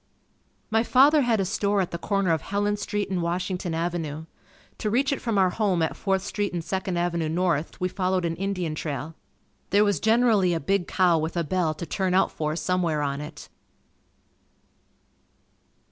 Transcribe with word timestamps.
My 0.71 0.81
father 0.81 1.21
had 1.21 1.39
a 1.39 1.45
store 1.45 1.79
at 1.79 1.91
the 1.91 1.99
corner 1.99 2.31
of 2.33 2.41
Helen 2.41 2.75
St., 2.75 3.07
and 3.11 3.21
Washington 3.21 3.75
Avenue. 3.75 4.25
To 4.79 4.89
reach 4.89 5.13
it 5.13 5.21
from 5.21 5.37
our 5.37 5.51
home 5.51 5.83
at 5.83 5.95
Fourth 5.95 6.23
Street 6.23 6.53
and 6.53 6.63
Second 6.63 6.97
Avenue 6.97 7.29
North, 7.29 7.79
we 7.79 7.87
followed 7.87 8.25
an 8.25 8.35
Indian 8.37 8.73
trail. 8.73 9.13
There 9.69 9.83
was 9.85 9.99
generally 9.99 10.55
a 10.55 10.59
big 10.59 10.87
cow 10.87 11.19
with 11.19 11.37
a 11.37 11.43
bell 11.43 11.75
to 11.75 11.85
turn 11.85 12.15
out 12.15 12.31
for 12.31 12.55
somewhere 12.55 13.03
on 13.03 13.21
it. 13.21 13.47